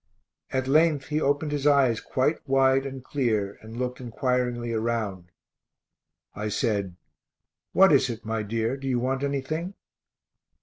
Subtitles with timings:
[0.49, 5.29] At length he opened his eyes quite wide and clear and looked inquiringly around.
[6.33, 6.95] I said,
[7.71, 8.77] "What is it, my dear?
[8.77, 9.75] do you want anything?"